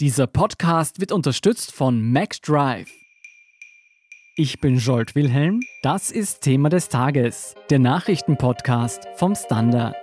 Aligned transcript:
Dieser 0.00 0.28
Podcast 0.28 1.00
wird 1.00 1.10
unterstützt 1.10 1.72
von 1.72 2.12
MacDrive. 2.12 2.88
Ich 4.36 4.60
bin 4.60 4.78
Jolt 4.78 5.16
Wilhelm, 5.16 5.58
das 5.82 6.12
ist 6.12 6.42
Thema 6.42 6.68
des 6.68 6.88
Tages, 6.88 7.56
der 7.68 7.80
Nachrichtenpodcast 7.80 9.08
vom 9.16 9.34
Standard. 9.34 9.96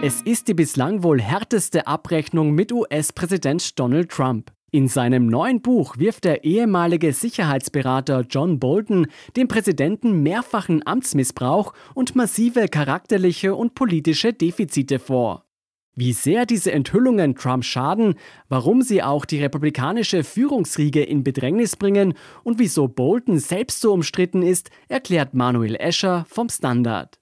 Es 0.00 0.22
ist 0.22 0.48
die 0.48 0.54
bislang 0.54 1.02
wohl 1.02 1.20
härteste 1.20 1.86
Abrechnung 1.86 2.52
mit 2.52 2.72
US-Präsident 2.72 3.78
Donald 3.78 4.10
Trump. 4.10 4.55
In 4.72 4.88
seinem 4.88 5.26
neuen 5.26 5.62
Buch 5.62 5.96
wirft 5.96 6.24
der 6.24 6.42
ehemalige 6.44 7.12
Sicherheitsberater 7.12 8.26
John 8.28 8.58
Bolton 8.58 9.06
dem 9.36 9.46
Präsidenten 9.46 10.22
mehrfachen 10.22 10.84
Amtsmissbrauch 10.86 11.72
und 11.94 12.16
massive 12.16 12.66
charakterliche 12.68 13.54
und 13.54 13.74
politische 13.74 14.32
Defizite 14.32 14.98
vor. 14.98 15.44
Wie 15.94 16.12
sehr 16.12 16.44
diese 16.44 16.72
Enthüllungen 16.72 17.36
Trump 17.36 17.64
schaden, 17.64 18.16
warum 18.48 18.82
sie 18.82 19.02
auch 19.02 19.24
die 19.24 19.40
republikanische 19.40 20.24
Führungsriege 20.24 21.02
in 21.02 21.24
Bedrängnis 21.24 21.76
bringen 21.76 22.12
und 22.44 22.58
wieso 22.58 22.86
Bolton 22.86 23.38
selbst 23.38 23.80
so 23.80 23.94
umstritten 23.94 24.42
ist, 24.42 24.70
erklärt 24.88 25.32
Manuel 25.32 25.76
Escher 25.76 26.26
vom 26.28 26.50
Standard. 26.50 27.18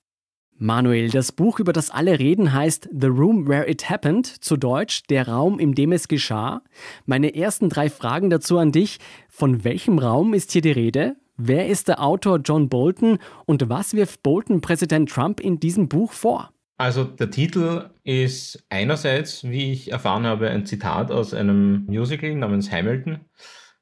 Manuel, 0.57 1.11
das 1.11 1.33
Buch, 1.33 1.59
über 1.59 1.73
das 1.73 1.91
alle 1.91 2.19
reden, 2.21 2.53
heißt 2.53 2.89
The 2.93 3.09
Room 3.09 3.49
Where 3.49 3.69
It 3.69 3.91
Happened, 3.91 4.27
zu 4.27 4.57
Deutsch 4.57 5.03
Der 5.11 5.29
Raum, 5.29 5.59
in 5.59 5.75
dem 5.75 5.91
es 5.91 6.07
geschah. 6.07 6.63
Meine 7.07 7.35
ersten 7.35 7.69
drei 7.69 7.91
Fragen 7.91 8.31
dazu 8.31 8.59
an 8.59 8.71
dich. 8.71 8.99
Von 9.29 9.65
welchem 9.65 9.99
Raum 9.99 10.33
ist 10.33 10.53
hier 10.53 10.63
die 10.63 10.71
Rede? 10.71 11.17
Wer 11.37 11.67
ist 11.67 11.89
der 11.89 12.01
Autor 12.01 12.39
John 12.45 12.69
Bolton 12.69 13.19
und 13.47 13.69
was 13.69 13.95
wirft 13.95 14.23
Bolton 14.23 14.61
Präsident 14.61 15.11
Trump 15.11 15.41
in 15.41 15.59
diesem 15.59 15.89
Buch 15.89 16.13
vor? 16.13 16.51
Also 16.77 17.03
der 17.03 17.31
Titel 17.31 17.91
ist 18.05 18.65
einerseits, 18.69 19.43
wie 19.43 19.73
ich 19.73 19.91
erfahren 19.91 20.25
habe, 20.25 20.51
ein 20.51 20.67
Zitat 20.67 21.11
aus 21.11 21.35
einem 21.35 21.85
Musical 21.87 22.35
namens 22.37 22.71
Hamilton, 22.71 23.21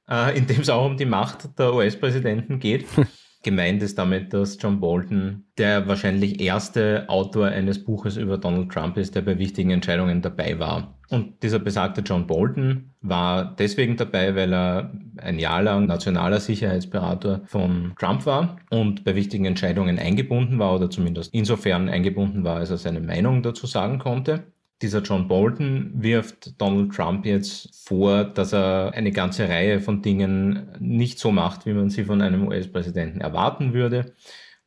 äh, 0.09 0.37
in 0.37 0.47
dem 0.47 0.61
es 0.63 0.71
auch 0.71 0.87
um 0.87 0.97
die 0.97 1.05
Macht 1.05 1.59
der 1.59 1.75
US-Präsidenten 1.75 2.59
geht. 2.59 2.87
Gemeint 3.43 3.83
ist 3.83 3.99
damit, 3.99 4.33
dass 4.33 4.57
John 4.61 4.79
Bolton 4.79 5.45
der 5.59 5.89
wahrscheinlich 5.89 6.41
erste 6.41 7.05
Autor 7.09 7.47
eines 7.47 7.85
Buches 7.85 8.17
über 8.17 8.39
Donald 8.39 8.71
Trump 8.71 8.97
ist, 8.97 9.15
der 9.15 9.23
bei 9.23 9.39
wichtigen 9.39 9.71
Entscheidungen 9.71 10.23
dabei 10.23 10.59
war. 10.59 10.95
Und 11.11 11.43
dieser 11.43 11.59
besagte 11.59 12.01
John 12.01 12.27
Bolton 12.27 12.95
war 13.01 13.55
deswegen 13.57 13.97
dabei, 13.97 14.35
weil 14.35 14.55
er 14.55 14.93
ein 15.19 15.39
Jahr 15.39 15.63
lang 15.63 15.87
nationaler 15.87 16.41
Sicherheitsberater 16.41 17.43
von 17.47 17.93
Trump 17.99 18.25
war 18.25 18.57
und 18.71 19.05
bei 19.05 19.15
wichtigen 19.15 19.45
Entscheidungen 19.45 19.99
eingebunden 19.99 20.59
war 20.59 20.75
oder 20.77 20.89
zumindest 20.89 21.35
insofern 21.35 21.89
eingebunden 21.89 22.45
war, 22.45 22.57
als 22.59 22.71
er 22.71 22.79
seine 22.79 23.01
Meinung 23.01 23.43
dazu 23.43 23.67
sagen 23.67 23.99
konnte 23.99 24.45
dieser 24.83 25.01
John 25.03 25.29
Bolton 25.29 25.93
wirft 25.95 26.61
Donald 26.61 26.93
Trump 26.93 27.25
jetzt 27.25 27.87
vor, 27.87 28.25
dass 28.25 28.53
er 28.53 28.93
eine 28.95 29.13
ganze 29.13 29.49
Reihe 29.49 29.81
von 29.81 30.03
Dingen 30.03 30.69
nicht 30.81 31.19
so 31.19 31.31
macht, 31.31 31.67
wie 31.67 31.73
man 31.73 31.91
sie 31.91 32.05
von 32.05 32.21
einem 32.21 32.49
US-Präsidenten 32.49 33.21
erwarten 33.21 33.73
würde. 33.73 34.15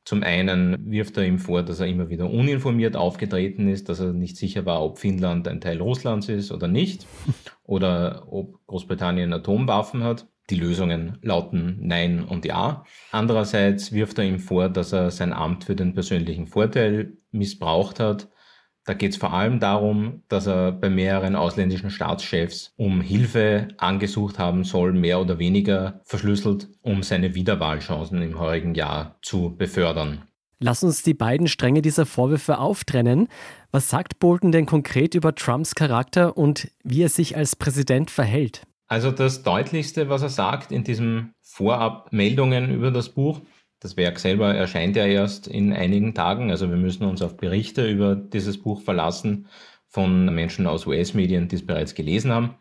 Zum 0.06 0.24
einen 0.24 0.92
wirft 0.92 1.18
er 1.18 1.26
ihm 1.26 1.40
vor, 1.40 1.64
dass 1.64 1.80
er 1.80 1.88
immer 1.88 2.10
wieder 2.10 2.30
uninformiert 2.30 2.96
aufgetreten 2.96 3.68
ist, 3.68 3.90
dass 3.90 4.00
er 4.00 4.14
nicht 4.14 4.38
sicher 4.38 4.66
war, 4.66 4.84
ob 4.84 5.00
Finnland 5.00 5.48
ein 5.48 5.62
Teil 5.62 5.82
Russlands 5.82 6.30
ist 6.30 6.52
oder 6.52 6.68
nicht, 6.68 7.06
oder 7.64 8.32
ob 8.32 8.66
Großbritannien 8.68 9.34
Atomwaffen 9.34 10.04
hat. 10.04 10.28
Die 10.52 10.56
Lösungen 10.56 11.18
lauten 11.24 11.80
Nein 11.82 12.24
und 12.24 12.46
Ja. 12.46 12.86
Andererseits 13.12 13.92
wirft 13.94 14.20
er 14.20 14.26
ihm 14.26 14.38
vor, 14.38 14.70
dass 14.70 14.94
er 14.94 15.10
sein 15.10 15.34
Amt 15.34 15.64
für 15.64 15.76
den 15.76 15.96
persönlichen 15.96 16.46
Vorteil 16.46 17.18
missbraucht 17.32 18.00
hat 18.00 18.30
da 18.86 18.94
geht 18.94 19.11
es 19.11 19.17
vor 19.17 19.33
allem 19.33 19.59
darum, 19.59 20.22
dass 20.30 20.45
er 20.45 20.72
bei 20.72 20.89
mehreren 20.89 21.36
ausländischen 21.36 21.89
Staatschefs 21.89 22.73
um 22.78 23.02
Hilfe 23.02 23.67
angesucht 23.78 24.38
haben 24.38 24.64
soll, 24.64 24.94
mehr 24.94 25.19
oder 25.19 25.40
weniger 25.40 26.01
verschlüsselt, 26.03 26.69
um 26.81 27.01
seine 27.01 27.34
Wiederwahlchancen 27.34 28.22
im 28.22 28.40
heurigen 28.40 28.75
Jahr 28.75 29.18
zu 29.22 29.56
befördern. 29.57 30.24
Lass 30.59 30.84
uns 30.84 31.03
die 31.03 31.16
beiden 31.16 31.47
Stränge 31.47 31.81
dieser 31.81 32.06
Vorwürfe 32.06 32.59
auftrennen. 32.59 33.28
Was 33.72 33.90
sagt 33.90 34.19
Bolton 34.19 34.51
denn 34.51 34.66
konkret 34.66 35.16
über 35.16 35.35
Trumps 35.35 35.75
Charakter 35.75 36.38
und 36.38 36.72
wie 36.84 37.01
er 37.01 37.09
sich 37.09 37.35
als 37.35 37.56
Präsident 37.56 38.09
verhält? 38.09 38.63
Also 38.88 39.12
das 39.12 39.41
Deutlichste, 39.41 40.09
was 40.09 40.22
er 40.22 40.29
sagt 40.29 40.72
in 40.72 40.84
diesen 40.84 41.34
Vorabmeldungen 41.41 42.72
über 42.72 42.91
das 42.91 43.09
Buch, 43.09 43.41
das 43.80 43.97
Werk 43.97 44.19
selber 44.19 44.53
erscheint 44.53 44.96
ja 44.96 45.06
erst 45.06 45.47
in 45.47 45.74
einigen 45.74 46.13
Tagen. 46.13 46.52
Also 46.52 46.69
wir 46.69 46.78
müssen 46.78 47.03
uns 47.03 47.22
auf 47.22 47.38
Berichte 47.38 47.88
über 47.90 48.16
dieses 48.16 48.62
Buch 48.62 48.81
verlassen 48.81 49.47
von 49.88 50.34
Menschen 50.34 50.68
aus 50.68 50.88
US-Medien, 50.88 51.47
die 51.47 51.56
es 51.56 51.66
bereits 51.66 51.96
gelesen 51.96 52.31
haben. 52.31 52.56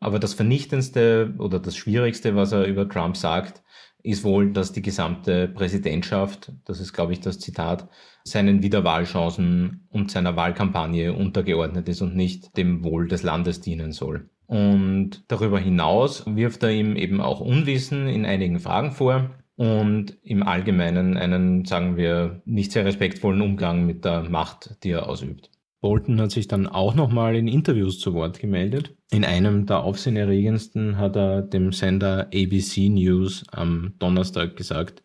Aber 0.00 0.18
das 0.18 0.34
Vernichtendste 0.34 1.34
oder 1.38 1.60
das 1.60 1.76
Schwierigste, 1.76 2.36
was 2.36 2.52
er 2.52 2.66
über 2.66 2.88
Trump 2.88 3.16
sagt, 3.16 3.62
ist 4.02 4.22
wohl, 4.22 4.52
dass 4.52 4.72
die 4.72 4.82
gesamte 4.82 5.48
Präsidentschaft, 5.48 6.52
das 6.66 6.78
ist, 6.78 6.92
glaube 6.92 7.14
ich, 7.14 7.20
das 7.20 7.38
Zitat, 7.38 7.88
seinen 8.24 8.62
Wiederwahlchancen 8.62 9.86
und 9.90 10.10
seiner 10.10 10.36
Wahlkampagne 10.36 11.14
untergeordnet 11.14 11.88
ist 11.88 12.02
und 12.02 12.14
nicht 12.14 12.56
dem 12.56 12.84
Wohl 12.84 13.08
des 13.08 13.22
Landes 13.22 13.62
dienen 13.62 13.92
soll. 13.92 14.28
Und 14.46 15.24
darüber 15.28 15.58
hinaus 15.58 16.24
wirft 16.26 16.62
er 16.62 16.70
ihm 16.70 16.96
eben 16.96 17.22
auch 17.22 17.40
Unwissen 17.40 18.06
in 18.06 18.26
einigen 18.26 18.60
Fragen 18.60 18.92
vor 18.92 19.30
und 19.56 20.16
im 20.22 20.42
Allgemeinen 20.42 21.16
einen, 21.16 21.64
sagen 21.64 21.96
wir, 21.96 22.42
nicht 22.44 22.72
sehr 22.72 22.84
respektvollen 22.84 23.40
Umgang 23.40 23.86
mit 23.86 24.04
der 24.04 24.28
Macht, 24.28 24.76
die 24.82 24.90
er 24.90 25.08
ausübt. 25.08 25.50
Bolton 25.80 26.18
hat 26.20 26.30
sich 26.30 26.48
dann 26.48 26.66
auch 26.66 26.94
nochmal 26.94 27.36
in 27.36 27.46
Interviews 27.46 27.98
zu 27.98 28.14
Wort 28.14 28.38
gemeldet. 28.38 28.96
In 29.10 29.24
einem 29.24 29.66
der 29.66 29.80
aufsehenerregendsten 29.80 30.96
hat 30.96 31.14
er 31.14 31.42
dem 31.42 31.72
Sender 31.72 32.28
ABC 32.32 32.88
News 32.88 33.44
am 33.52 33.92
Donnerstag 33.98 34.56
gesagt, 34.56 35.02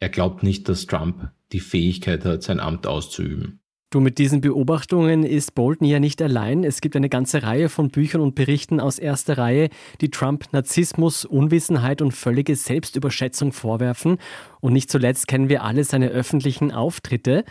er 0.00 0.10
glaubt 0.10 0.42
nicht, 0.42 0.68
dass 0.68 0.86
Trump 0.86 1.30
die 1.52 1.60
Fähigkeit 1.60 2.24
hat, 2.24 2.42
sein 2.42 2.60
Amt 2.60 2.86
auszuüben. 2.86 3.57
Du, 3.90 4.00
mit 4.00 4.18
diesen 4.18 4.42
Beobachtungen 4.42 5.22
ist 5.24 5.54
Bolton 5.54 5.88
ja 5.88 5.98
nicht 5.98 6.20
allein. 6.20 6.62
Es 6.62 6.82
gibt 6.82 6.94
eine 6.94 7.08
ganze 7.08 7.42
Reihe 7.42 7.70
von 7.70 7.88
Büchern 7.88 8.20
und 8.20 8.34
Berichten 8.34 8.80
aus 8.80 8.98
erster 8.98 9.38
Reihe, 9.38 9.70
die 10.02 10.10
Trump 10.10 10.44
Narzissmus, 10.52 11.24
Unwissenheit 11.24 12.02
und 12.02 12.12
völlige 12.12 12.54
Selbstüberschätzung 12.54 13.52
vorwerfen. 13.52 14.18
Und 14.60 14.74
nicht 14.74 14.90
zuletzt 14.90 15.26
kennen 15.26 15.48
wir 15.48 15.64
alle 15.64 15.84
seine 15.84 16.08
öffentlichen 16.08 16.70
Auftritte. 16.70 17.46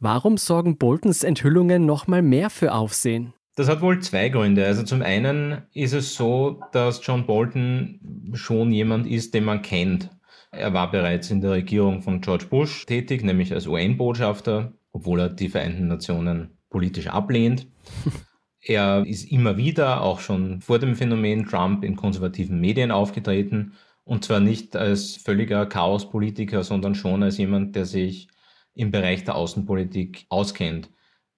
Warum 0.00 0.38
sorgen 0.38 0.78
Boltons 0.78 1.22
Enthüllungen 1.22 1.84
nochmal 1.84 2.22
mehr 2.22 2.48
für 2.48 2.72
Aufsehen? 2.72 3.34
Das 3.54 3.68
hat 3.68 3.82
wohl 3.82 4.00
zwei 4.00 4.30
Gründe. 4.30 4.64
Also 4.64 4.84
zum 4.84 5.02
einen 5.02 5.64
ist 5.74 5.92
es 5.92 6.14
so, 6.14 6.62
dass 6.72 7.06
John 7.06 7.26
Bolton 7.26 8.32
schon 8.32 8.72
jemand 8.72 9.06
ist, 9.06 9.34
den 9.34 9.44
man 9.44 9.60
kennt. 9.60 10.08
Er 10.50 10.72
war 10.72 10.90
bereits 10.90 11.30
in 11.30 11.42
der 11.42 11.50
Regierung 11.50 12.00
von 12.00 12.22
George 12.22 12.46
Bush 12.48 12.86
tätig, 12.86 13.22
nämlich 13.22 13.52
als 13.52 13.66
UN-Botschafter 13.66 14.72
obwohl 14.94 15.20
er 15.20 15.28
die 15.28 15.50
Vereinten 15.50 15.88
Nationen 15.88 16.56
politisch 16.70 17.08
ablehnt. 17.08 17.66
er 18.62 19.04
ist 19.04 19.30
immer 19.30 19.58
wieder, 19.58 20.00
auch 20.00 20.20
schon 20.20 20.62
vor 20.62 20.78
dem 20.78 20.94
Phänomen 20.94 21.44
Trump, 21.46 21.84
in 21.84 21.96
konservativen 21.96 22.60
Medien 22.60 22.90
aufgetreten. 22.90 23.74
Und 24.04 24.24
zwar 24.24 24.40
nicht 24.40 24.76
als 24.76 25.16
völliger 25.16 25.66
Chaospolitiker, 25.66 26.62
sondern 26.62 26.94
schon 26.94 27.22
als 27.22 27.38
jemand, 27.38 27.74
der 27.74 27.86
sich 27.86 28.28
im 28.74 28.90
Bereich 28.90 29.24
der 29.24 29.34
Außenpolitik 29.34 30.26
auskennt. 30.28 30.90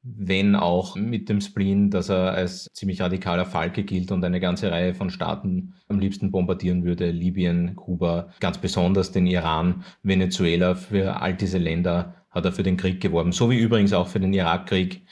Wenn 0.02 0.54
auch 0.54 0.94
mit 0.94 1.28
dem 1.28 1.40
Spleen, 1.40 1.90
dass 1.90 2.10
er 2.10 2.32
als 2.32 2.68
ziemlich 2.72 3.00
radikaler 3.00 3.46
Falke 3.46 3.84
gilt 3.84 4.12
und 4.12 4.24
eine 4.24 4.38
ganze 4.38 4.70
Reihe 4.70 4.94
von 4.94 5.10
Staaten 5.10 5.74
am 5.88 5.98
liebsten 5.98 6.30
bombardieren 6.30 6.84
würde. 6.84 7.10
Libyen, 7.10 7.74
Kuba, 7.74 8.28
ganz 8.40 8.58
besonders 8.58 9.12
den 9.12 9.26
Iran, 9.26 9.84
Venezuela, 10.02 10.74
für 10.74 11.20
all 11.20 11.34
diese 11.34 11.58
Länder 11.58 12.25
hat 12.36 12.44
er 12.44 12.52
für 12.52 12.62
den 12.62 12.76
Krieg 12.76 13.00
geworben. 13.00 13.32
So 13.32 13.50
wie 13.50 13.58
übrigens 13.58 13.94
auch 13.94 14.08
für 14.08 14.20
den 14.20 14.34
Irakkrieg, 14.34 15.06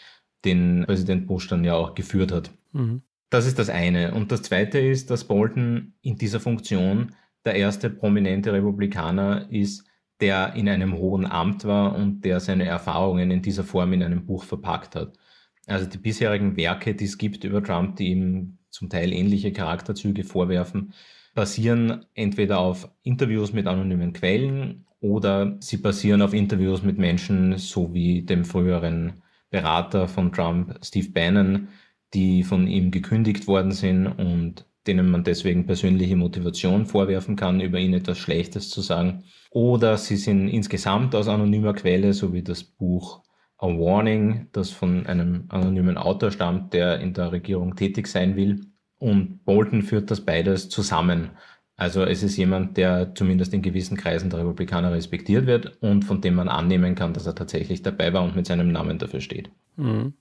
den 0.45 0.85
Präsident 0.87 1.27
Bush 1.27 1.49
dann 1.49 1.65
ja 1.65 1.75
auch 1.75 1.95
geführt 1.95 2.31
hat. 2.31 2.53
Mhm. 2.73 3.03
Das 3.31 3.47
ist 3.47 3.59
das 3.59 3.71
eine. 3.71 4.15
Und 4.15 4.31
das 4.31 4.43
zweite 4.43 4.79
ist, 4.79 5.11
dass 5.11 5.25
Bolton 5.25 5.95
in 6.03 6.17
dieser 6.17 6.39
Funktion 6.39 7.15
der 7.47 7.55
erste 7.55 7.89
prominente 7.89 8.53
Republikaner 8.53 9.51
ist, 9.51 9.87
der 10.21 10.55
in 10.55 10.69
einem 10.69 10.97
hohen 10.97 11.27
Amt 11.27 11.65
war 11.65 11.97
und 11.97 12.25
der 12.25 12.41
seine 12.41 12.67
Erfahrungen 12.67 13.31
in 13.31 13.43
dieser 13.43 13.65
Form 13.65 13.93
in 13.95 14.03
einem 14.03 14.27
Buch 14.27 14.45
verpackt 14.45 14.95
hat. 14.95 15.19
Also 15.67 15.87
die 15.87 15.99
bisherigen 15.99 16.57
Werke, 16.57 16.95
die 16.95 17.07
es 17.07 17.17
gibt 17.17 17.43
über 17.45 17.63
Trump, 17.63 17.97
die 17.97 18.11
ihm 18.11 18.59
zum 18.69 18.91
Teil 18.91 19.13
ähnliche 19.13 19.51
Charakterzüge 19.51 20.25
vorwerfen, 20.25 20.93
basieren 21.35 22.05
entweder 22.15 22.59
auf 22.59 22.89
Interviews 23.03 23.53
mit 23.53 23.67
anonymen 23.67 24.13
Quellen 24.13 24.87
oder 25.05 25.59
sie 25.61 25.77
basieren 25.77 26.23
auf 26.23 26.33
Interviews 26.33 26.83
mit 26.83 26.97
Menschen, 26.97 27.59
so 27.59 27.93
wie 27.93 28.23
dem 28.23 28.47
früheren 28.47 29.23
Berater 29.51 30.09
von 30.09 30.33
Trump, 30.33 30.79
Steve 30.83 31.11
Bannon, 31.11 31.69
die 32.15 32.43
von 32.43 32.67
ihm 32.67 32.91
gekündigt 32.91 33.47
worden 33.47 33.73
sind 33.73 34.07
und 34.07 34.65
denen 34.87 35.11
man 35.11 35.23
deswegen 35.23 35.67
persönliche 35.67 36.17
Motivation 36.17 36.87
vorwerfen 36.87 37.37
kann, 37.37 37.61
über 37.61 37.79
ihn 37.79 37.93
etwas 37.93 38.17
Schlechtes 38.17 38.71
zu 38.71 38.81
sagen. 38.81 39.25
Oder 39.51 39.99
sie 39.99 40.17
sind 40.17 40.49
insgesamt 40.49 41.15
aus 41.15 41.29
anonymer 41.29 41.75
Quelle, 41.75 42.15
so 42.15 42.33
wie 42.33 42.43
das 42.43 42.65
Buch 42.65 43.23
A 43.59 43.67
Warning, 43.67 44.49
das 44.53 44.71
von 44.71 45.05
einem 45.05 45.45
anonymen 45.49 45.99
Autor 45.99 46.31
stammt, 46.31 46.73
der 46.73 47.01
in 47.01 47.13
der 47.13 47.31
Regierung 47.31 47.77
tätig 47.77 48.07
sein 48.07 48.37
will. 48.37 48.69
Und 48.99 49.45
Bolton 49.45 49.83
führt 49.83 50.11
das 50.11 50.23
beides 50.23 50.71
zusammen. 50.71 51.33
Also 51.77 52.05
es 52.05 52.23
ist 52.23 52.37
jemand, 52.37 52.77
der 52.77 53.15
zumindest 53.15 53.53
in 53.53 53.63
gewissen 53.63 53.97
Kreisen 53.97 54.31
der 54.31 54.41
Republikaner 54.41 54.93
respektiert 54.93 55.47
wird 55.47 55.77
und 55.83 56.05
von 56.05 56.21
dem 56.21 56.35
man 56.35 56.49
annehmen 56.49 56.95
kann, 56.95 57.15
dass 57.15 57.27
er 57.27 57.35
tatsächlich 57.35 57.83
dabei 57.83 58.13
war 58.13 58.23
und 58.23 58.37
mit 58.37 58.47
seinem 58.47 58.71
Namen 58.71 58.99
dafür 58.99 59.21
steht. 59.21 59.51
Mhm. 59.77 60.15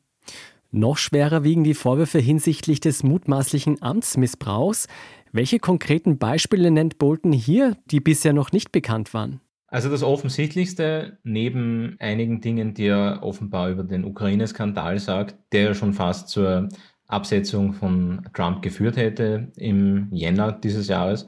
Noch 0.72 0.98
schwerer 0.98 1.44
wiegen 1.44 1.64
die 1.64 1.76
Vorwürfe 1.76 2.18
hinsichtlich 2.18 2.80
des 2.80 3.04
mutmaßlichen 3.04 3.84
Amtsmissbrauchs. 3.84 4.88
Welche 5.32 5.60
konkreten 5.60 6.18
Beispiele 6.18 6.72
nennt 6.72 6.98
Bolton 6.98 7.32
hier, 7.32 7.78
die 7.92 8.00
bisher 8.00 8.34
noch 8.34 8.52
nicht 8.52 8.72
bekannt 8.72 9.14
waren? 9.14 9.40
Also 9.68 9.90
das 9.90 10.04
Offensichtlichste, 10.04 11.18
neben 11.24 11.96
einigen 12.00 12.42
Dingen, 12.42 12.74
die 12.74 12.86
er 12.86 13.20
offenbar 13.22 13.70
über 13.70 13.84
den 13.84 14.06
Ukraine-Skandal 14.06 15.00
sagt, 15.00 15.36
der 15.52 15.62
ja 15.62 15.74
schon 15.74 15.94
fast 15.94 16.30
zur 16.30 16.70
Absetzung 17.14 17.74
von 17.74 18.28
Trump 18.34 18.62
geführt 18.62 18.98
hätte 18.98 19.52
im 19.56 20.10
Jänner 20.12 20.52
dieses 20.52 20.88
Jahres, 20.88 21.28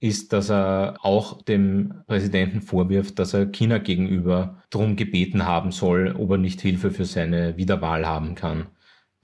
ist, 0.00 0.32
dass 0.32 0.50
er 0.50 0.96
auch 1.02 1.42
dem 1.42 2.02
Präsidenten 2.06 2.60
vorwirft, 2.60 3.18
dass 3.18 3.34
er 3.34 3.46
China 3.46 3.78
gegenüber 3.78 4.62
darum 4.70 4.96
gebeten 4.96 5.46
haben 5.46 5.72
soll, 5.72 6.14
ob 6.18 6.32
er 6.32 6.38
nicht 6.38 6.60
Hilfe 6.60 6.90
für 6.90 7.06
seine 7.06 7.56
Wiederwahl 7.56 8.06
haben 8.06 8.34
kann. 8.34 8.66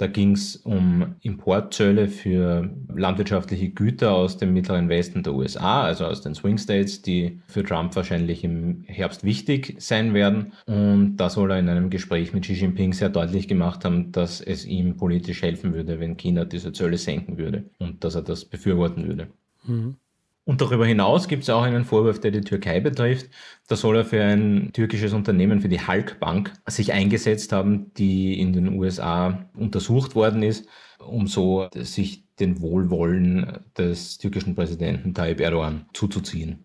Da 0.02 0.08
ging 0.08 0.32
es 0.32 0.56
um 0.56 1.14
Importzölle 1.20 2.08
für 2.08 2.68
landwirtschaftliche 2.92 3.68
Güter 3.68 4.10
aus 4.10 4.36
dem 4.36 4.52
mittleren 4.52 4.88
Westen 4.88 5.22
der 5.22 5.32
USA, 5.32 5.84
also 5.84 6.06
aus 6.06 6.22
den 6.22 6.34
Swing 6.34 6.58
States, 6.58 7.02
die 7.02 7.40
für 7.46 7.62
Trump 7.62 7.94
wahrscheinlich 7.94 8.42
im 8.42 8.82
Herbst 8.88 9.22
wichtig 9.22 9.76
sein 9.78 10.12
werden. 10.12 10.54
Und 10.66 11.18
da 11.18 11.30
soll 11.30 11.52
er 11.52 11.60
in 11.60 11.68
einem 11.68 11.88
Gespräch 11.88 12.32
mit 12.32 12.42
Xi 12.42 12.54
Jinping 12.54 12.92
sehr 12.94 13.10
deutlich 13.10 13.46
gemacht 13.46 13.84
haben, 13.84 14.10
dass 14.10 14.40
es 14.40 14.64
ihm 14.64 14.96
politisch 14.96 15.40
helfen 15.42 15.72
würde, 15.72 16.00
wenn 16.00 16.16
China 16.16 16.46
diese 16.46 16.72
Zölle 16.72 16.98
senken 16.98 17.38
würde 17.38 17.70
und 17.78 18.02
dass 18.02 18.16
er 18.16 18.22
das 18.22 18.44
befürworten 18.44 19.06
würde. 19.06 19.28
Mhm. 19.68 19.98
Und 20.44 20.60
darüber 20.60 20.86
hinaus 20.86 21.28
gibt 21.28 21.44
es 21.44 21.50
auch 21.50 21.62
einen 21.62 21.84
Vorwurf, 21.84 22.20
der 22.20 22.32
die 22.32 22.40
Türkei 22.40 22.80
betrifft. 22.80 23.30
Da 23.68 23.76
soll 23.76 23.98
er 23.98 24.04
für 24.04 24.22
ein 24.22 24.70
türkisches 24.72 25.12
Unternehmen, 25.12 25.60
für 25.60 25.68
die 25.68 25.80
Halk 25.80 26.18
Bank, 26.18 26.52
sich 26.66 26.92
eingesetzt 26.92 27.52
haben, 27.52 27.92
die 27.94 28.40
in 28.40 28.52
den 28.52 28.76
USA 28.76 29.48
untersucht 29.56 30.16
worden 30.16 30.42
ist, 30.42 30.66
um 30.98 31.28
so 31.28 31.68
sich 31.76 32.24
den 32.40 32.60
Wohlwollen 32.60 33.60
des 33.78 34.18
türkischen 34.18 34.56
Präsidenten 34.56 35.14
Tayyip 35.14 35.40
Erdogan 35.40 35.86
zuzuziehen. 35.92 36.64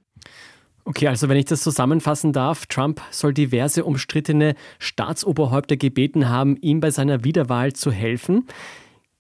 Okay, 0.84 1.10
also 1.10 1.28
wenn 1.28 1.38
ich 1.38 1.46
das 1.46 1.62
zusammenfassen 1.62 2.32
darf, 2.32 2.66
Trump 2.66 3.02
soll 3.12 3.34
diverse 3.34 3.84
umstrittene 3.84 4.56
Staatsoberhäupter 4.80 5.76
gebeten 5.76 6.30
haben, 6.30 6.56
ihm 6.62 6.80
bei 6.80 6.92
seiner 6.92 7.26
Wiederwahl 7.26 7.74
zu 7.74 7.92
helfen. 7.92 8.48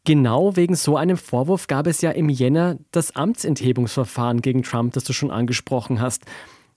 Genau 0.08 0.56
wegen 0.56 0.76
so 0.76 0.96
einem 0.96 1.18
Vorwurf 1.18 1.68
gab 1.68 1.86
es 1.86 2.00
ja 2.00 2.12
im 2.12 2.30
Jänner 2.30 2.78
das 2.92 3.18
Amtsenthebungsverfahren 3.18 4.42
gegen 4.42 4.64
Trump, 4.64 4.94
das 4.94 5.04
du 5.04 5.12
schon 5.12 5.32
angesprochen 5.32 6.00
hast. 6.00 6.24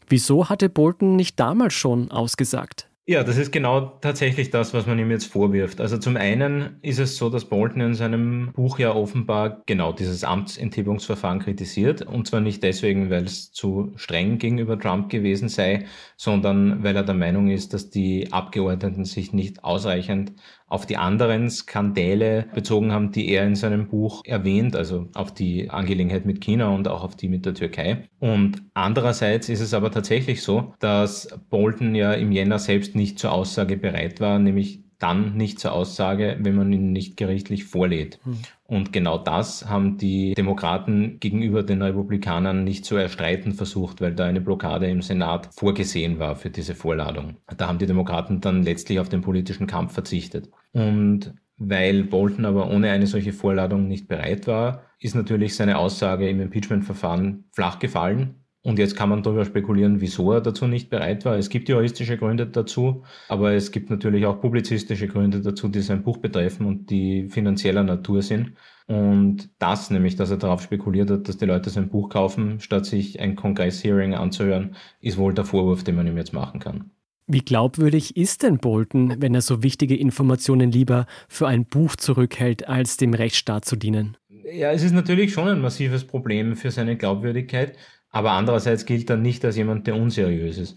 Wieso 0.09 0.49
hatte 0.49 0.69
Bolton 0.69 1.15
nicht 1.15 1.39
damals 1.39 1.75
schon 1.75 2.11
ausgesagt? 2.11 2.91
Ja, 3.07 3.25
das 3.25 3.39
ist 3.39 3.51
genau 3.53 3.81
tatsächlich 4.01 4.51
das, 4.51 4.75
was 4.75 4.87
man 4.87 4.99
ihm 4.99 5.11
jetzt 5.11 5.27
vorwirft. 5.27 5.81
Also 5.81 5.99
zum 5.99 6.17
einen 6.17 6.79
ist 6.83 6.99
es 6.99 7.17
so, 7.17 7.31
dass 7.31 7.45
Bolton 7.45 7.81
in 7.81 7.95
seinem 7.95 8.53
Buch 8.53 8.79
ja 8.79 8.95
offenbar 8.95 9.63
genau 9.67 9.93
dieses 9.93 10.23
Amtsenthebungsverfahren 10.23 11.39
kritisiert. 11.39 12.03
Und 12.03 12.27
zwar 12.27 12.41
nicht 12.41 12.63
deswegen, 12.63 13.11
weil 13.11 13.25
es 13.25 13.53
zu 13.53 13.93
streng 13.97 14.39
gegenüber 14.39 14.79
Trump 14.79 15.09
gewesen 15.09 15.49
sei, 15.49 15.87
sondern 16.17 16.83
weil 16.83 16.95
er 16.95 17.05
der 17.05 17.15
Meinung 17.15 17.49
ist, 17.49 17.75
dass 17.75 17.91
die 17.91 18.33
Abgeordneten 18.33 19.05
sich 19.05 19.33
nicht 19.33 19.65
ausreichend 19.65 20.33
auf 20.71 20.87
die 20.87 20.97
anderen 20.97 21.51
Skandale 21.51 22.47
bezogen 22.55 22.93
haben, 22.93 23.11
die 23.11 23.29
er 23.29 23.45
in 23.45 23.57
seinem 23.57 23.89
Buch 23.89 24.23
erwähnt, 24.25 24.77
also 24.77 25.09
auf 25.15 25.35
die 25.35 25.69
Angelegenheit 25.69 26.25
mit 26.25 26.41
China 26.41 26.69
und 26.69 26.89
auch 26.89 27.03
auf 27.03 27.17
die 27.17 27.29
mit 27.29 27.45
der 27.45 27.55
Türkei. 27.55 28.09
Und 28.21 28.63
andererseits 28.73 29.49
ist 29.49 29.61
es 29.61 29.75
aber 29.75 29.91
tatsächlich 29.91 30.43
so, 30.43 30.73
dass 30.79 31.29
Bolton 31.51 31.95
ja 31.95 32.13
im 32.13 32.31
Jänner 32.33 32.61
selbst 32.61 32.95
nicht 32.95 33.19
zur 33.19 33.33
Aussage 33.33 33.77
bereit 33.77 34.21
war, 34.21 34.39
nämlich 34.39 34.81
dann 35.01 35.37
nicht 35.37 35.59
zur 35.59 35.73
Aussage, 35.73 36.37
wenn 36.41 36.55
man 36.55 36.73
ihn 36.73 36.93
nicht 36.93 37.17
gerichtlich 37.17 37.65
vorlädt. 37.65 38.21
Hm. 38.23 38.39
Und 38.67 38.93
genau 38.93 39.19
das 39.19 39.69
haben 39.69 39.97
die 39.97 40.35
Demokraten 40.35 41.19
gegenüber 41.19 41.65
den 41.65 41.83
Republikanern 41.83 42.63
nicht 42.63 42.85
zu 42.85 42.97
erstreiten 42.97 43.55
versucht, 43.55 44.01
weil 44.01 44.15
da 44.15 44.27
eine 44.27 44.41
Blockade 44.41 44.89
im 44.89 45.03
Senat 45.03 45.49
vorgesehen 45.53 46.19
war 46.21 46.37
für 46.37 46.51
diese 46.51 46.77
Vorladung. 46.77 47.39
Da 47.57 47.67
haben 47.67 47.79
die 47.79 47.87
Demokraten 47.87 48.41
dann 48.41 48.63
letztlich 48.63 49.01
auf 49.01 49.09
den 49.09 49.23
politischen 49.23 49.67
Kampf 49.67 49.95
verzichtet. 49.95 50.51
Und 50.73 51.35
weil 51.57 52.05
Bolton 52.05 52.45
aber 52.45 52.71
ohne 52.71 52.91
eine 52.91 53.07
solche 53.07 53.33
Vorladung 53.33 53.87
nicht 53.87 54.09
bereit 54.09 54.47
war, 54.47 54.85
ist 54.99 55.15
natürlich 55.15 55.57
seine 55.57 55.79
Aussage 55.79 56.29
im 56.29 56.41
Impeachment-Verfahren 56.41 57.45
flach 57.53 57.79
gefallen. 57.79 58.37
Und 58.63 58.79
jetzt 58.79 58.95
kann 58.95 59.09
man 59.09 59.23
darüber 59.23 59.47
spekulieren, 59.47 60.03
wieso 60.03 60.33
er 60.33 60.43
dazu 60.43 60.67
nicht 60.67 60.91
bereit 60.91 61.25
war. 61.25 61.37
Es 61.37 61.49
gibt 61.49 61.71
juristische 61.71 62.19
Gründe 62.19 62.47
dazu, 62.47 63.05
aber 63.29 63.53
es 63.53 63.73
gibt 63.73 63.89
natürlich 63.89 64.27
auch 64.27 64.39
publizistische 64.41 65.09
Gründe 65.09 65.41
dazu, 65.41 65.69
die 65.69 65.81
sein 65.81 66.03
Buch 66.03 66.19
betreffen 66.19 66.67
und 66.67 66.91
die 66.91 67.29
finanzieller 67.31 67.83
Natur 67.83 68.21
sind. 68.21 68.53
Und 68.87 69.49
das 69.59 69.91
nämlich, 69.91 70.17
dass 70.17 70.31
er 70.31 70.37
darauf 70.37 70.63
spekuliert 70.63 71.11
hat, 71.11 71.29
dass 71.29 71.39
die 71.39 71.47
Leute 71.47 71.71
sein 71.71 71.89
Buch 71.89 72.11
kaufen, 72.11 72.61
statt 72.61 72.85
sich 72.85 73.19
ein 73.21 73.35
Kongress-Hearing 73.35 74.15
anzuhören, 74.15 74.77
ist 75.01 75.17
wohl 75.17 75.33
der 75.33 75.45
Vorwurf, 75.47 75.83
den 75.85 75.97
man 75.97 76.07
ihm 76.07 76.19
jetzt 76.19 76.35
machen 76.35 76.61
kann. 76.61 76.91
Wie 77.33 77.43
glaubwürdig 77.43 78.17
ist 78.17 78.43
denn 78.43 78.59
Bolton, 78.59 79.15
wenn 79.21 79.37
er 79.37 79.41
so 79.41 79.63
wichtige 79.63 79.97
Informationen 79.97 80.73
lieber 80.73 81.07
für 81.29 81.47
ein 81.47 81.65
Buch 81.65 81.95
zurückhält, 81.95 82.69
als 82.69 82.97
dem 82.97 83.15
Rechtsstaat 83.15 83.65
zu 83.65 83.77
dienen? 83.77 84.17
Ja, 84.53 84.73
es 84.73 84.83
ist 84.83 84.91
natürlich 84.91 85.33
schon 85.33 85.47
ein 85.47 85.61
massives 85.61 86.05
Problem 86.05 86.57
für 86.57 86.73
seine 86.73 86.97
Glaubwürdigkeit. 86.97 87.77
Aber 88.11 88.33
andererseits 88.33 88.85
gilt 88.85 89.09
er 89.11 89.17
nicht 89.17 89.45
als 89.45 89.57
jemand, 89.57 89.87
der 89.87 89.95
unseriös 89.95 90.59
ist. 90.59 90.75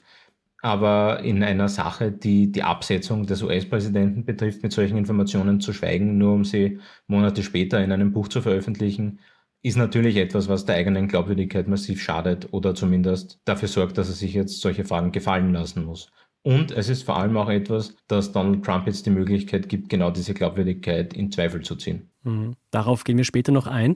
Aber 0.61 1.21
in 1.23 1.41
einer 1.41 1.69
Sache, 1.69 2.11
die 2.11 2.51
die 2.51 2.61
Absetzung 2.61 3.25
des 3.25 3.41
US-Präsidenten 3.41 4.23
betrifft, 4.23 4.61
mit 4.61 4.73
solchen 4.73 4.97
Informationen 4.97 5.59
zu 5.59 5.73
schweigen, 5.73 6.19
nur 6.19 6.33
um 6.33 6.45
sie 6.45 6.79
Monate 7.07 7.41
später 7.41 7.83
in 7.83 7.91
einem 7.91 8.13
Buch 8.13 8.27
zu 8.27 8.43
veröffentlichen, 8.43 9.19
ist 9.63 9.77
natürlich 9.77 10.17
etwas, 10.17 10.49
was 10.49 10.65
der 10.65 10.75
eigenen 10.75 11.07
Glaubwürdigkeit 11.07 11.67
massiv 11.67 11.99
schadet 11.99 12.53
oder 12.53 12.75
zumindest 12.75 13.39
dafür 13.43 13.69
sorgt, 13.69 13.97
dass 13.97 14.09
er 14.09 14.13
sich 14.13 14.35
jetzt 14.35 14.61
solche 14.61 14.85
Fragen 14.85 15.11
gefallen 15.11 15.51
lassen 15.51 15.85
muss. 15.85 16.11
Und 16.43 16.71
es 16.71 16.89
ist 16.89 17.03
vor 17.03 17.17
allem 17.17 17.37
auch 17.37 17.49
etwas, 17.49 17.95
das 18.07 18.33
Donald 18.33 18.65
Trump 18.65 18.85
jetzt 18.85 19.05
die 19.05 19.11
Möglichkeit 19.11 19.69
gibt, 19.69 19.87
genau 19.87 20.11
diese 20.11 20.33
Glaubwürdigkeit 20.33 21.13
in 21.13 21.31
Zweifel 21.31 21.61
zu 21.61 21.77
ziehen. 21.77 22.09
Mhm. 22.23 22.55
Darauf 22.69 23.05
gehen 23.05 23.17
wir 23.17 23.23
später 23.23 23.51
noch 23.53 23.67
ein. 23.67 23.95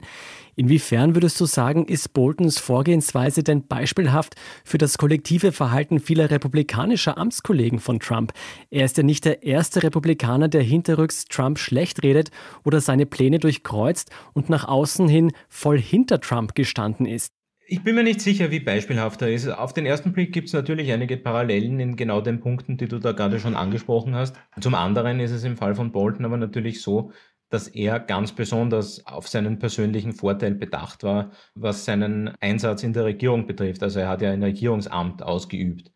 Inwiefern 0.54 1.14
würdest 1.14 1.38
du 1.40 1.46
sagen, 1.46 1.84
ist 1.86 2.14
Boltons 2.14 2.58
Vorgehensweise 2.58 3.42
denn 3.42 3.66
beispielhaft 3.66 4.34
für 4.64 4.78
das 4.78 4.96
kollektive 4.96 5.52
Verhalten 5.52 6.00
vieler 6.00 6.30
republikanischer 6.30 7.18
Amtskollegen 7.18 7.80
von 7.80 8.00
Trump? 8.00 8.32
Er 8.70 8.86
ist 8.86 8.96
ja 8.96 9.02
nicht 9.02 9.26
der 9.26 9.42
erste 9.42 9.82
Republikaner, 9.82 10.48
der 10.48 10.62
hinterrücks 10.62 11.26
Trump 11.26 11.58
schlecht 11.58 12.02
redet 12.02 12.30
oder 12.64 12.80
seine 12.80 13.04
Pläne 13.04 13.38
durchkreuzt 13.38 14.10
und 14.32 14.48
nach 14.48 14.66
außen 14.66 15.06
hin 15.08 15.32
voll 15.48 15.78
hinter 15.78 16.20
Trump 16.20 16.54
gestanden 16.54 17.04
ist. 17.04 17.37
Ich 17.70 17.84
bin 17.84 17.96
mir 17.96 18.02
nicht 18.02 18.22
sicher, 18.22 18.50
wie 18.50 18.60
beispielhaft 18.60 19.20
er 19.20 19.30
ist. 19.30 19.46
Auf 19.46 19.74
den 19.74 19.84
ersten 19.84 20.14
Blick 20.14 20.32
gibt 20.32 20.48
es 20.48 20.54
natürlich 20.54 20.90
einige 20.90 21.18
Parallelen 21.18 21.78
in 21.80 21.96
genau 21.96 22.22
den 22.22 22.40
Punkten, 22.40 22.78
die 22.78 22.88
du 22.88 22.98
da 22.98 23.12
gerade 23.12 23.38
schon 23.40 23.54
angesprochen 23.54 24.14
hast. 24.14 24.36
Zum 24.58 24.74
anderen 24.74 25.20
ist 25.20 25.32
es 25.32 25.44
im 25.44 25.58
Fall 25.58 25.74
von 25.74 25.92
Bolton 25.92 26.24
aber 26.24 26.38
natürlich 26.38 26.80
so, 26.80 27.12
dass 27.50 27.68
er 27.68 28.00
ganz 28.00 28.32
besonders 28.32 29.04
auf 29.04 29.28
seinen 29.28 29.58
persönlichen 29.58 30.14
Vorteil 30.14 30.54
bedacht 30.54 31.02
war, 31.02 31.32
was 31.54 31.84
seinen 31.84 32.28
Einsatz 32.40 32.84
in 32.84 32.94
der 32.94 33.04
Regierung 33.04 33.46
betrifft. 33.46 33.82
Also 33.82 34.00
er 34.00 34.08
hat 34.08 34.22
ja 34.22 34.30
ein 34.30 34.42
Regierungsamt 34.42 35.22
ausgeübt. 35.22 35.92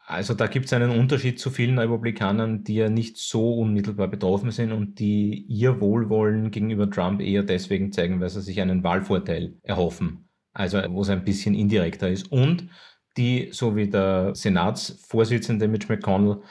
Also 0.00 0.34
da 0.34 0.48
gibt 0.48 0.66
es 0.66 0.74
einen 0.74 0.90
Unterschied 0.90 1.40
zu 1.40 1.48
vielen 1.48 1.78
Republikanern, 1.78 2.62
die 2.62 2.74
ja 2.74 2.90
nicht 2.90 3.16
so 3.16 3.54
unmittelbar 3.54 4.08
betroffen 4.08 4.50
sind 4.50 4.70
und 4.70 4.98
die 4.98 5.46
ihr 5.48 5.80
Wohlwollen 5.80 6.50
gegenüber 6.50 6.90
Trump 6.90 7.22
eher 7.22 7.42
deswegen 7.42 7.90
zeigen, 7.90 8.20
weil 8.20 8.28
sie 8.28 8.42
sich 8.42 8.60
einen 8.60 8.84
Wahlvorteil 8.84 9.54
erhoffen 9.62 10.25
also 10.56 10.82
wo 10.88 11.02
es 11.02 11.10
ein 11.10 11.24
bisschen 11.24 11.54
indirekter 11.54 12.08
ist. 12.08 12.30
Und 12.32 12.68
die, 13.16 13.48
so 13.52 13.76
wie 13.76 13.88
der 13.88 14.34
Senatsvorsitzende 14.34 15.68
Mitch 15.68 15.88
McConnell, 15.88 16.42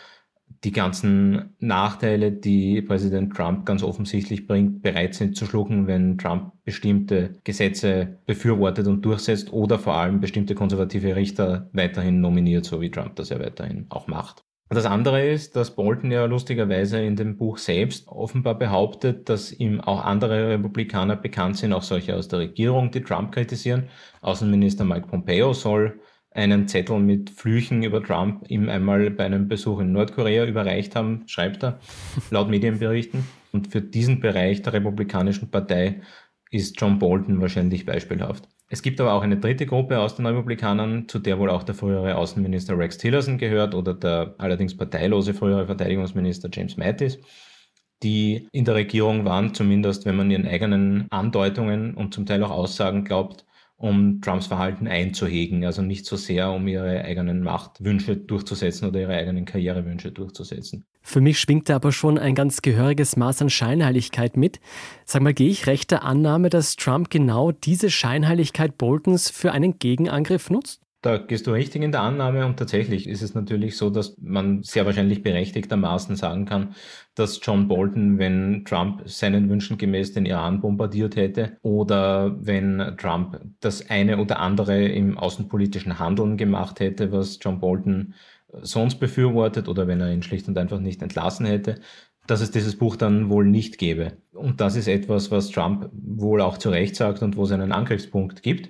die 0.64 0.72
ganzen 0.72 1.56
Nachteile, 1.60 2.32
die 2.32 2.82
Präsident 2.82 3.36
Trump 3.36 3.66
ganz 3.66 3.84
offensichtlich 3.84 4.48
bringt, 4.48 4.82
bereit 4.82 5.14
sind 5.14 5.36
zu 5.36 5.46
schlucken, 5.46 5.88
wenn 5.88 6.18
Trump 6.18 6.54
bestimmte 6.64 7.36
Gesetze 7.44 8.20
befürwortet 8.26 8.88
und 8.88 9.04
durchsetzt 9.04 9.54
oder 9.54 9.78
vor 9.78 9.96
allem 9.96 10.20
bestimmte 10.22 10.56
konservative 10.56 11.16
Richter 11.16 11.70
weiterhin 11.74 12.22
nominiert, 12.22 12.66
so 12.66 12.82
wie 12.82 12.90
Trump 12.90 13.16
das 13.16 13.30
ja 13.30 13.40
weiterhin 13.40 13.86
auch 13.90 14.08
macht. 14.08 14.45
Das 14.70 14.86
andere 14.86 15.24
ist, 15.28 15.56
dass 15.56 15.76
Bolton 15.76 16.12
ja 16.12 16.26
lustigerweise 16.26 17.00
in 17.00 17.16
dem 17.16 17.38
Buch 17.38 17.60
selbst 17.60 18.08
offenbar 18.08 18.58
behauptet, 18.58 19.30
dass 19.30 19.52
ihm 19.52 19.80
auch 19.80 20.04
andere 20.04 20.50
Republikaner 20.50 21.16
bekannt 21.16 21.58
sind, 21.58 21.72
auch 21.72 21.84
solche 21.84 22.16
aus 22.16 22.28
der 22.28 22.40
Regierung, 22.40 22.90
die 22.90 23.04
Trump 23.04 23.32
kritisieren. 23.32 23.90
Außenminister 24.22 24.84
Mike 24.84 25.08
Pompeo 25.08 25.54
soll 25.54 26.00
einen 26.32 26.68
Zettel 26.68 27.00
mit 27.00 27.30
Flüchen 27.30 27.84
über 27.84 28.04
Trump 28.04 28.50
ihm 28.50 28.68
einmal 28.68 29.12
bei 29.12 29.26
einem 29.26 29.48
Besuch 29.48 29.80
in 29.82 29.92
Nordkorea 29.92 30.46
überreicht 30.46 30.96
haben, 30.96 31.24
schreibt 31.28 31.64
er, 31.64 31.80
laut 32.32 32.50
Medienberichten. 32.50 33.24
Und 33.54 33.68
für 33.68 33.82
diesen 33.82 34.20
Bereich 34.20 34.64
der 34.64 34.74
Republikanischen 34.74 35.52
Partei 35.52 36.02
ist 36.50 36.82
John 36.82 36.98
Bolton 36.98 37.40
wahrscheinlich 37.40 37.86
beispielhaft. 37.86 38.50
Es 38.68 38.82
gibt 38.82 39.00
aber 39.00 39.14
auch 39.14 39.22
eine 39.22 39.38
dritte 39.38 39.68
Gruppe 39.68 40.00
aus 40.00 40.16
den 40.16 40.26
Republikanern, 40.26 41.08
zu 41.08 41.20
der 41.20 41.38
wohl 41.38 41.52
auch 41.52 41.64
der 41.64 41.76
frühere 41.76 42.16
Außenminister 42.16 42.78
Rex 42.78 42.98
Tillerson 42.98 43.38
gehört 43.38 43.76
oder 43.76 43.94
der 43.94 44.34
allerdings 44.40 44.76
parteilose 44.76 45.34
frühere 45.36 45.68
Verteidigungsminister 45.68 46.50
James 46.52 46.76
Mattis, 46.76 47.20
die 48.02 48.48
in 48.52 48.66
der 48.66 48.76
Regierung 48.76 49.24
waren, 49.24 49.54
zumindest 49.54 50.06
wenn 50.06 50.16
man 50.16 50.32
ihren 50.32 50.48
eigenen 50.48 51.06
Andeutungen 51.12 51.94
und 51.94 52.14
zum 52.14 52.26
Teil 52.26 52.44
auch 52.44 52.50
Aussagen 52.52 53.06
glaubt, 53.06 53.46
um 53.78 54.22
Trumps 54.22 54.48
Verhalten 54.48 54.88
einzuhegen, 54.88 55.66
also 55.66 55.82
nicht 55.82 56.06
so 56.06 56.16
sehr, 56.16 56.52
um 56.52 56.68
ihre 56.68 57.04
eigenen 57.04 57.44
Machtwünsche 57.44 58.16
durchzusetzen 58.16 58.88
oder 58.88 59.02
ihre 59.02 59.14
eigenen 59.14 59.46
Karrierewünsche 59.46 60.12
durchzusetzen. 60.12 60.86
Für 61.02 61.22
mich 61.22 61.40
schwingt 61.40 61.70
da 61.70 61.76
aber 61.76 61.92
schon 61.92 62.18
ein 62.18 62.36
ganz 62.36 62.62
gehöriges 62.62 63.18
Maß 63.18 63.42
an 63.44 63.50
Scheinheiligkeit 63.50 64.38
mit. 64.38 64.60
Sag 65.06 65.22
mal, 65.22 65.34
gehe 65.34 65.50
ich 65.50 65.68
recht 65.68 65.92
der 65.92 66.04
Annahme, 66.04 66.50
dass 66.50 66.78
Trump 66.78 67.10
genau 67.10 67.52
diese 67.52 67.90
Scheinheiligkeit 67.90 68.78
Boltons 68.78 69.30
für 69.30 69.52
einen 69.52 69.78
Gegenangriff 69.78 70.50
nutzt? 70.50 70.82
Da 71.02 71.18
gehst 71.18 71.46
du 71.46 71.52
richtig 71.52 71.84
in 71.84 71.92
der 71.92 72.02
Annahme 72.02 72.48
und 72.48 72.58
tatsächlich 72.58 73.08
ist 73.08 73.22
es 73.22 73.36
natürlich 73.36 73.78
so, 73.78 73.92
dass 73.92 74.16
man 74.20 74.64
sehr 74.64 74.88
wahrscheinlich 74.88 75.22
berechtigtermaßen 75.22 76.16
sagen 76.16 76.46
kann, 76.46 76.74
dass 77.16 77.40
John 77.42 77.68
Bolton, 77.68 78.20
wenn 78.20 78.66
Trump 78.66 79.04
seinen 79.06 79.50
Wünschen 79.50 79.78
gemäß 79.78 80.14
den 80.14 80.26
Iran 80.26 80.62
bombardiert 80.62 81.16
hätte 81.16 81.58
oder 81.62 82.36
wenn 82.46 82.96
Trump 82.98 83.40
das 83.62 83.90
eine 83.90 84.18
oder 84.20 84.40
andere 84.40 84.86
im 84.86 85.18
außenpolitischen 85.18 85.98
Handeln 85.98 86.38
gemacht 86.38 86.80
hätte, 86.80 87.12
was 87.12 87.40
John 87.42 87.60
Bolton 87.60 88.14
sonst 88.62 89.00
befürwortet 89.00 89.68
oder 89.68 89.88
wenn 89.88 90.02
er 90.02 90.12
ihn 90.12 90.24
schlicht 90.24 90.48
und 90.48 90.58
einfach 90.58 90.80
nicht 90.80 91.02
entlassen 91.02 91.46
hätte, 91.46 91.80
dass 92.28 92.42
es 92.42 92.52
dieses 92.52 92.78
Buch 92.78 92.96
dann 92.96 93.30
wohl 93.30 93.46
nicht 93.46 93.78
gäbe. 93.78 94.14
Und 94.34 94.62
das 94.62 94.76
ist 94.76 94.88
etwas, 94.88 95.32
was 95.32 95.50
Trump 95.50 95.90
wohl 95.94 96.42
auch 96.42 96.58
zu 96.58 96.70
Recht 96.70 96.96
sagt 96.96 97.22
und 97.22 97.38
wo 97.38 97.44
es 97.44 97.52
einen 97.52 97.72
Angriffspunkt 97.72 98.44
gibt. 98.44 98.70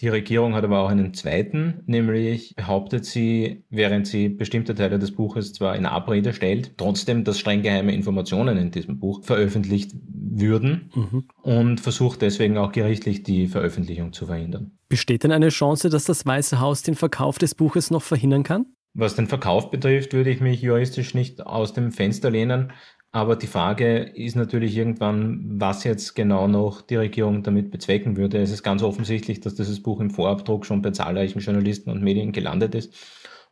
Die 0.00 0.08
Regierung 0.08 0.54
hat 0.54 0.64
aber 0.64 0.80
auch 0.80 0.90
einen 0.90 1.14
zweiten, 1.14 1.82
nämlich 1.86 2.54
behauptet 2.54 3.06
sie, 3.06 3.64
während 3.70 4.06
sie 4.06 4.28
bestimmte 4.28 4.74
Teile 4.74 4.98
des 4.98 5.12
Buches 5.12 5.54
zwar 5.54 5.74
in 5.74 5.86
Abrede 5.86 6.34
stellt, 6.34 6.76
trotzdem, 6.76 7.24
dass 7.24 7.38
streng 7.38 7.62
geheime 7.62 7.94
Informationen 7.94 8.58
in 8.58 8.70
diesem 8.70 8.98
Buch 8.98 9.24
veröffentlicht 9.24 9.92
würden 10.04 10.90
mhm. 10.94 11.24
und 11.42 11.80
versucht 11.80 12.20
deswegen 12.20 12.58
auch 12.58 12.72
gerichtlich 12.72 13.22
die 13.22 13.46
Veröffentlichung 13.46 14.12
zu 14.12 14.26
verhindern. 14.26 14.72
Besteht 14.88 15.24
denn 15.24 15.32
eine 15.32 15.48
Chance, 15.48 15.88
dass 15.88 16.04
das 16.04 16.26
Weiße 16.26 16.60
Haus 16.60 16.82
den 16.82 16.94
Verkauf 16.94 17.38
des 17.38 17.54
Buches 17.54 17.90
noch 17.90 18.02
verhindern 18.02 18.42
kann? 18.42 18.66
Was 18.92 19.14
den 19.14 19.26
Verkauf 19.26 19.70
betrifft, 19.70 20.12
würde 20.12 20.30
ich 20.30 20.40
mich 20.40 20.60
juristisch 20.62 21.14
nicht 21.14 21.44
aus 21.44 21.72
dem 21.72 21.92
Fenster 21.92 22.30
lehnen. 22.30 22.72
Aber 23.16 23.34
die 23.34 23.46
Frage 23.46 23.96
ist 23.96 24.36
natürlich 24.36 24.76
irgendwann, 24.76 25.42
was 25.58 25.84
jetzt 25.84 26.14
genau 26.14 26.48
noch 26.48 26.82
die 26.82 26.96
Regierung 26.96 27.42
damit 27.42 27.70
bezwecken 27.70 28.18
würde. 28.18 28.36
Es 28.36 28.50
ist 28.50 28.62
ganz 28.62 28.82
offensichtlich, 28.82 29.40
dass 29.40 29.54
dieses 29.54 29.82
Buch 29.82 30.00
im 30.00 30.10
Vorabdruck 30.10 30.66
schon 30.66 30.82
bei 30.82 30.90
zahlreichen 30.90 31.38
Journalisten 31.38 31.88
und 31.88 32.02
Medien 32.02 32.32
gelandet 32.32 32.74
ist. 32.74 32.92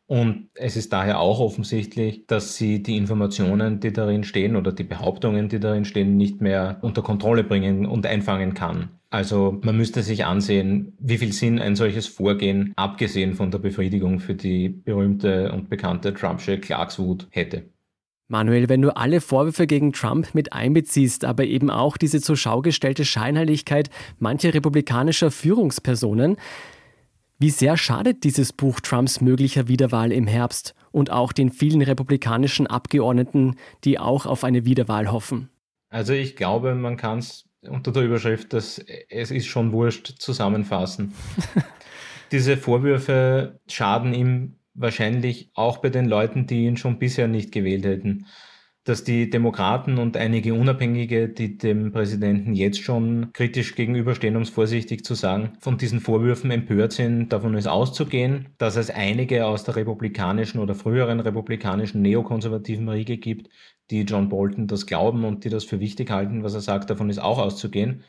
Und 0.05 0.51
es 0.53 0.77
ist 0.77 0.93
daher 0.93 1.19
auch 1.19 1.41
offensichtlich, 1.41 2.27
dass 2.27 2.57
sie 2.57 2.83
die 2.83 2.99
Informationen, 2.99 3.81
die 3.81 3.91
darin 3.91 4.25
stehen 4.25 4.57
oder 4.57 4.71
die 4.71 4.85
Behauptungen, 4.85 5.49
die 5.49 5.61
darin 5.61 5.87
stehen, 5.87 6.19
nicht 6.19 6.43
mehr 6.43 6.77
unter 6.83 7.01
Kontrolle 7.01 7.43
bringen 7.43 7.87
und 7.87 8.05
einfangen 8.05 8.53
kann. 8.53 8.91
Also 9.09 9.61
man 9.63 9.79
müsste 9.79 10.03
sich 10.03 10.27
ansehen, 10.27 10.93
wie 10.99 11.17
viel 11.17 11.33
Sinn 11.33 11.59
ein 11.59 11.75
solches 11.75 12.07
Vorgehen, 12.07 12.75
abgesehen 12.77 13.33
von 13.33 13.51
der 13.51 13.61
Befriedigung 13.61 14.21
für 14.21 14.35
die 14.35 14.69
berühmte 14.69 15.53
und 15.53 15.71
bekannte 15.71 16.13
Trumpsche 16.13 16.61
Klagswut 16.61 17.29
hätte. 17.31 17.65
Manuel, 18.35 18.69
wenn 18.69 18.83
du 18.83 18.97
alle 18.97 19.21
Vorwürfe 19.21 19.69
gegen 19.69 19.93
Trump 19.93 20.35
mit 20.35 20.53
einbeziehst, 20.53 21.25
aber 21.25 21.45
eben 21.45 21.71
auch 21.71 21.97
diese 21.97 22.21
zur 22.21 22.37
Schau 22.37 22.63
gestellte 22.63 23.05
Scheinheiligkeit 23.05 23.91
mancher 24.19 24.53
republikanischer 24.53 25.31
Führungspersonen, 25.31 26.37
wie 27.39 27.51
sehr 27.51 27.77
schadet 27.77 28.25
dieses 28.25 28.53
Buch 28.53 28.81
Trumps 28.81 29.21
möglicher 29.21 29.69
Wiederwahl 29.69 30.11
im 30.11 30.27
Herbst 30.27 30.75
und 30.91 31.13
auch 31.13 31.33
den 31.33 31.53
vielen 31.53 31.81
republikanischen 31.81 32.67
Abgeordneten, 32.67 33.55
die 33.85 34.01
auch 34.01 34.27
auf 34.27 34.43
eine 34.43 34.65
Wiederwahl 34.65 35.13
hoffen? 35.13 35.49
Also 35.89 36.13
ich 36.13 36.35
glaube, 36.35 36.75
man 36.75 36.97
kann 36.97 37.21
es 37.21 37.45
unter 37.69 37.93
der 37.93 38.03
Überschrift, 38.03 38.53
dass 38.53 38.85
es 39.11 39.31
ist 39.31 39.47
schon 39.47 39.71
wurscht, 39.71 40.15
zusammenfassen. 40.19 41.15
Diese 42.33 42.57
Vorwürfe 42.57 43.61
schaden 43.69 44.13
ihm 44.13 44.57
wahrscheinlich 44.75 45.51
auch 45.55 45.79
bei 45.79 45.91
den 45.91 46.07
Leuten, 46.07 46.47
die 46.47 46.65
ihn 46.67 46.77
schon 46.77 46.99
bisher 46.99 47.29
nicht 47.29 47.53
gewählt 47.53 47.85
hätten. 47.85 48.27
Dass 48.85 49.03
die 49.03 49.31
Demokraten 49.31 49.97
und 49.97 50.19
einige 50.19 50.53
Unabhängige, 50.53 51.31
die 51.31 51.57
dem 51.57 51.91
Präsidenten 51.93 52.53
jetzt 52.53 52.83
schon 52.83 53.33
kritisch 53.33 53.77
gegenüberstehen, 53.77 54.37
um 54.37 54.43
es 54.43 54.51
vorsichtig 54.51 55.07
zu 55.07 55.15
sagen, 55.15 55.55
von 55.61 55.79
diesen 55.79 56.01
Vorwürfen 56.01 56.51
empört 56.51 56.93
sind, 56.93 57.31
davon 57.33 57.55
ist 57.55 57.67
auszugehen, 57.67 58.51
dass 58.59 58.77
es 58.77 58.91
einige 58.91 59.47
aus 59.47 59.65
der 59.65 59.77
republikanischen 59.77 60.61
oder 60.61 60.75
früheren 60.75 61.21
republikanischen 61.21 62.03
neokonservativen 62.03 62.89
Riege 62.91 63.17
gibt, 63.17 63.49
die 63.91 64.03
John 64.03 64.29
Bolton 64.29 64.67
das 64.67 64.87
glauben 64.87 65.25
und 65.25 65.45
die 65.45 65.51
das 65.51 65.65
für 65.65 65.81
wichtig 65.81 66.11
halten, 66.11 66.43
was 66.43 66.53
er 66.53 66.61
sagt, 66.61 66.91
davon 66.91 67.09
ist 67.09 67.21
auch 67.21 67.39
auszugehen. 67.39 68.05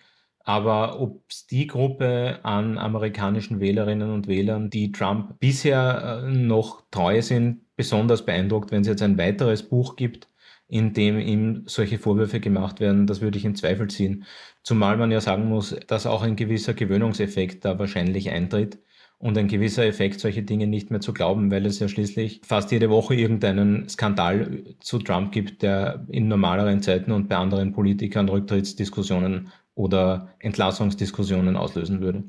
Aber 0.46 1.02
ob 1.02 1.24
es 1.28 1.48
die 1.48 1.66
Gruppe 1.66 2.40
an 2.44 2.78
amerikanischen 2.78 3.60
Wählerinnen 3.60 4.12
und 4.12 4.28
Wählern, 4.28 4.70
die 4.70 4.92
Trump 4.92 5.40
bisher 5.40 6.24
äh, 6.24 6.32
noch 6.32 6.84
treu 6.92 7.22
sind, 7.24 7.62
besonders 7.76 8.26
beeindruckt, 8.26 8.72
wenn 8.72 8.82
es 8.82 8.88
jetzt 8.88 9.02
ein 9.02 9.18
weiteres 9.18 9.68
Buch 9.68 9.96
gibt, 9.96 10.30
in 10.68 10.94
dem 10.94 11.20
ihm 11.20 11.64
solche 11.66 11.98
Vorwürfe 11.98 12.40
gemacht 12.40 12.80
werden, 12.80 13.08
das 13.08 13.22
würde 13.22 13.40
ich 13.40 13.46
in 13.46 13.56
Zweifel 13.56 13.90
ziehen. 13.90 14.26
Zumal 14.64 14.98
man 14.98 15.12
ja 15.12 15.20
sagen 15.20 15.50
muss, 15.50 15.76
dass 15.88 16.06
auch 16.06 16.22
ein 16.22 16.36
gewisser 16.36 16.76
Gewöhnungseffekt 16.76 17.66
da 17.66 17.80
wahrscheinlich 17.80 18.30
eintritt 18.30 18.80
und 19.18 19.38
ein 19.38 19.48
gewisser 19.48 19.86
Effekt, 19.86 20.20
solche 20.20 20.44
Dinge 20.44 20.68
nicht 20.68 20.92
mehr 20.92 21.00
zu 21.00 21.14
glauben, 21.14 21.50
weil 21.50 21.66
es 21.66 21.80
ja 21.80 21.88
schließlich 21.88 22.42
fast 22.44 22.72
jede 22.72 22.90
Woche 22.92 23.16
irgendeinen 23.16 23.90
Skandal 23.90 24.64
zu 24.80 25.00
Trump 25.00 25.32
gibt, 25.32 25.64
der 25.64 26.06
in 26.10 26.28
normaleren 26.28 26.82
Zeiten 26.82 27.12
und 27.12 27.30
bei 27.30 27.38
anderen 27.38 27.72
Politikern 27.72 28.30
Rücktrittsdiskussionen 28.30 29.52
oder 29.76 30.30
Entlassungsdiskussionen 30.40 31.56
auslösen 31.56 32.02
würde. 32.02 32.24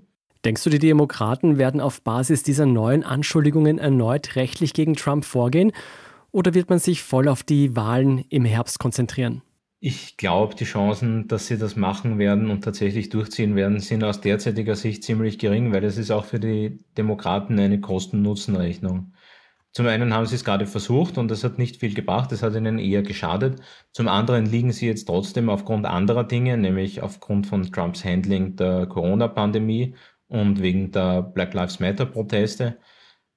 Denkst 0.45 0.63
du, 0.63 0.71
die 0.71 0.79
Demokraten 0.79 1.59
werden 1.59 1.81
auf 1.81 2.03
Basis 2.03 2.43
dieser 2.43 2.67
neuen 2.67 3.03
Anschuldigungen 3.03 3.79
erneut 3.79 4.37
rechtlich 4.37 4.75
gegen 4.75 4.95
Trump 4.95 5.25
vorgehen 5.25 5.73
oder 6.31 6.55
wird 6.55 6.69
man 6.69 6.79
sich 6.79 7.03
voll 7.03 7.29
auf 7.29 7.43
die 7.43 7.75
Wahlen 7.75 8.25
im 8.29 8.45
Herbst 8.45 8.79
konzentrieren? 8.79 9.43
Ich 9.81 10.17
glaube, 10.17 10.55
die 10.55 10.65
Chancen, 10.65 11.29
dass 11.29 11.47
sie 11.47 11.59
das 11.59 11.77
machen 11.77 12.19
werden 12.19 12.51
und 12.51 12.65
tatsächlich 12.65 13.09
durchziehen 13.09 13.57
werden, 13.57 13.81
sind 13.81 14.05
aus 14.05 14.21
derzeitiger 14.21 14.75
Sicht 14.75 15.05
ziemlich 15.05 15.39
gering, 15.39 15.73
weil 15.73 15.85
es 15.85 15.99
ist 15.99 16.11
auch 16.11 16.25
für 16.25 16.41
die 16.41 16.79
Demokraten 16.97 17.59
eine 17.59 17.81
Kosten-Nutzen-Rechnung. 17.81 19.13
Zum 19.77 19.89
einen 19.89 20.15
haben 20.15 20.25
sie 20.25 20.37
es 20.37 20.45
gerade 20.47 20.67
versucht 20.67 21.19
und 21.19 21.31
das 21.31 21.45
hat 21.45 21.59
nicht 21.59 21.77
viel 21.77 21.93
gebracht, 21.93 22.33
das 22.33 22.43
hat 22.43 22.55
ihnen 22.55 22.79
eher 22.79 23.03
geschadet. 23.03 23.61
Zum 23.93 24.09
anderen 24.09 24.47
liegen 24.47 24.73
sie 24.73 24.87
jetzt 24.87 25.05
trotzdem 25.05 25.51
aufgrund 25.51 25.85
anderer 25.85 26.25
Dinge, 26.25 26.57
nämlich 26.57 27.03
aufgrund 27.03 27.47
von 27.47 27.71
Trumps 27.71 28.03
Handling 28.03 28.57
der 28.57 28.87
Corona-Pandemie 28.87 29.95
und 30.29 30.63
wegen 30.63 30.93
der 30.93 31.21
Black 31.21 31.53
Lives 31.53 31.79
Matter-Proteste 31.79 32.79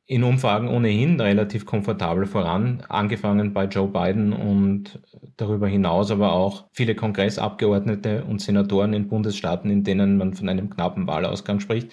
in 0.05 0.23
Umfragen 0.23 0.69
ohnehin 0.69 1.19
relativ 1.19 1.65
komfortabel 1.65 2.25
voran, 2.25 2.85
angefangen 2.87 3.53
bei 3.53 3.65
Joe 3.65 3.89
Biden 3.89 4.31
und 4.31 5.01
darüber 5.35 5.67
hinaus 5.67 6.09
aber 6.09 6.31
auch 6.31 6.69
viele 6.71 6.95
Kongressabgeordnete 6.95 8.23
und 8.23 8.39
Senatoren 8.39 8.93
in 8.93 9.09
Bundesstaaten, 9.09 9.69
in 9.69 9.83
denen 9.83 10.15
man 10.17 10.35
von 10.35 10.47
einem 10.47 10.69
knappen 10.69 11.05
Wahlausgang 11.05 11.59
spricht. 11.59 11.91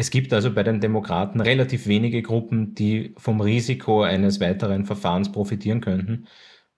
Es 0.00 0.10
gibt 0.10 0.32
also 0.32 0.54
bei 0.54 0.62
den 0.62 0.78
Demokraten 0.78 1.40
relativ 1.40 1.88
wenige 1.88 2.22
Gruppen, 2.22 2.72
die 2.72 3.14
vom 3.16 3.40
Risiko 3.40 4.02
eines 4.02 4.38
weiteren 4.38 4.84
Verfahrens 4.84 5.32
profitieren 5.32 5.80
könnten. 5.80 6.28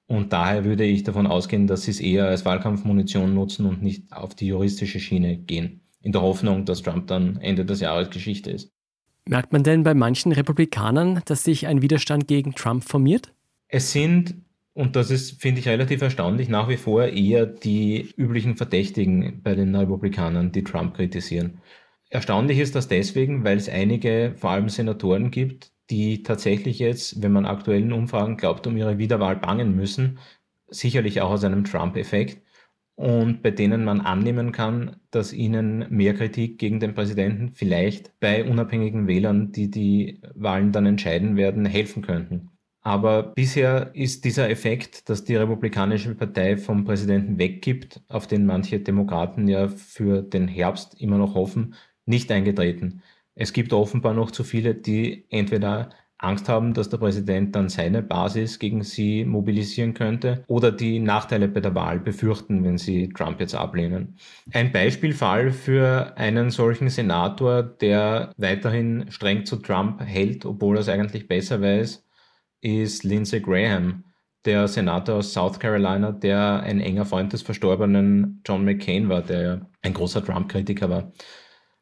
Und 0.06 0.32
daher 0.32 0.64
würde 0.64 0.84
ich 0.84 1.02
davon 1.02 1.26
ausgehen, 1.26 1.66
dass 1.66 1.82
sie 1.82 1.90
es 1.90 2.00
eher 2.00 2.24
als 2.24 2.46
Wahlkampfmunition 2.46 3.34
nutzen 3.34 3.66
und 3.66 3.82
nicht 3.82 4.10
auf 4.10 4.34
die 4.34 4.46
juristische 4.46 5.00
Schiene 5.00 5.36
gehen. 5.36 5.82
In 6.00 6.12
der 6.12 6.22
Hoffnung, 6.22 6.64
dass 6.64 6.80
Trump 6.80 7.08
dann 7.08 7.36
Ende 7.36 7.66
des 7.66 7.80
Jahres 7.80 8.08
Geschichte 8.08 8.52
ist. 8.52 8.72
Merkt 9.26 9.52
man 9.52 9.64
denn 9.64 9.82
bei 9.82 9.92
manchen 9.92 10.32
Republikanern, 10.32 11.20
dass 11.26 11.44
sich 11.44 11.66
ein 11.66 11.82
Widerstand 11.82 12.26
gegen 12.26 12.54
Trump 12.54 12.84
formiert? 12.84 13.34
Es 13.68 13.92
sind, 13.92 14.34
und 14.72 14.96
das 14.96 15.10
ist, 15.10 15.42
finde 15.42 15.60
ich, 15.60 15.68
relativ 15.68 16.00
erstaunlich, 16.00 16.48
nach 16.48 16.70
wie 16.70 16.78
vor 16.78 17.04
eher 17.04 17.44
die 17.44 18.14
üblichen 18.16 18.56
Verdächtigen 18.56 19.42
bei 19.42 19.54
den 19.54 19.76
Republikanern, 19.76 20.52
die 20.52 20.64
Trump 20.64 20.94
kritisieren. 20.94 21.60
Erstaunlich 22.12 22.58
ist 22.58 22.74
das 22.74 22.88
deswegen, 22.88 23.44
weil 23.44 23.56
es 23.56 23.68
einige, 23.68 24.34
vor 24.36 24.50
allem 24.50 24.68
Senatoren 24.68 25.30
gibt, 25.30 25.72
die 25.90 26.22
tatsächlich 26.22 26.78
jetzt, 26.80 27.22
wenn 27.22 27.32
man 27.32 27.46
aktuellen 27.46 27.92
Umfragen 27.92 28.36
glaubt, 28.36 28.66
um 28.66 28.76
ihre 28.76 28.98
Wiederwahl 28.98 29.36
bangen 29.36 29.74
müssen, 29.76 30.18
sicherlich 30.68 31.20
auch 31.20 31.30
aus 31.30 31.44
einem 31.44 31.64
Trump-Effekt. 31.64 32.42
und 32.96 33.42
bei 33.42 33.50
denen 33.50 33.84
man 33.84 34.02
annehmen 34.02 34.52
kann, 34.52 34.96
dass 35.10 35.32
ihnen 35.32 35.86
mehr 35.90 36.14
Kritik 36.14 36.58
gegen 36.58 36.80
den 36.80 36.94
Präsidenten 36.94 37.54
vielleicht 37.54 38.18
bei 38.20 38.44
unabhängigen 38.44 39.08
Wählern, 39.08 39.52
die 39.52 39.70
die 39.70 40.20
Wahlen 40.34 40.72
dann 40.72 40.86
entscheiden 40.86 41.36
werden, 41.36 41.66
helfen 41.66 42.02
könnten. 42.02 42.50
Aber 42.82 43.22
bisher 43.22 43.94
ist 43.94 44.24
dieser 44.24 44.48
Effekt, 44.50 45.08
dass 45.08 45.24
die 45.24 45.36
Republikanische 45.36 46.14
Partei 46.14 46.56
vom 46.56 46.84
Präsidenten 46.84 47.38
weggibt, 47.38 48.02
auf 48.08 48.26
den 48.26 48.46
manche 48.46 48.80
Demokraten 48.80 49.48
ja 49.48 49.68
für 49.68 50.22
den 50.22 50.48
Herbst 50.48 51.00
immer 51.00 51.18
noch 51.18 51.34
hoffen, 51.34 51.74
nicht 52.10 52.30
eingetreten. 52.30 53.02
Es 53.34 53.54
gibt 53.54 53.72
offenbar 53.72 54.12
noch 54.12 54.30
zu 54.30 54.44
viele, 54.44 54.74
die 54.74 55.24
entweder 55.30 55.90
Angst 56.18 56.48
haben, 56.48 56.74
dass 56.74 56.90
der 56.90 56.98
Präsident 56.98 57.56
dann 57.56 57.70
seine 57.70 58.02
Basis 58.02 58.58
gegen 58.58 58.82
sie 58.82 59.24
mobilisieren 59.24 59.94
könnte 59.94 60.44
oder 60.48 60.70
die 60.70 60.98
Nachteile 60.98 61.48
bei 61.48 61.60
der 61.60 61.74
Wahl 61.74 61.98
befürchten, 61.98 62.62
wenn 62.62 62.76
sie 62.76 63.08
Trump 63.08 63.40
jetzt 63.40 63.54
ablehnen. 63.54 64.18
Ein 64.52 64.70
Beispielfall 64.70 65.50
für 65.50 66.16
einen 66.18 66.50
solchen 66.50 66.90
Senator, 66.90 67.62
der 67.62 68.32
weiterhin 68.36 69.06
streng 69.10 69.46
zu 69.46 69.56
Trump 69.56 70.02
hält, 70.02 70.44
obwohl 70.44 70.76
er 70.76 70.80
es 70.80 70.88
eigentlich 70.90 71.26
besser 71.26 71.62
weiß, 71.62 72.04
ist 72.60 73.04
Lindsey 73.04 73.40
Graham, 73.40 74.04
der 74.44 74.68
Senator 74.68 75.16
aus 75.16 75.32
South 75.32 75.58
Carolina, 75.58 76.12
der 76.12 76.60
ein 76.62 76.80
enger 76.80 77.06
Freund 77.06 77.32
des 77.32 77.42
verstorbenen 77.42 78.42
John 78.46 78.64
McCain 78.64 79.08
war, 79.08 79.22
der 79.22 79.66
ein 79.82 79.94
großer 79.94 80.24
Trump-Kritiker 80.24 80.90
war. 80.90 81.12